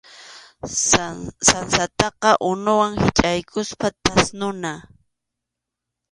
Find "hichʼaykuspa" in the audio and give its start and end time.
3.01-3.87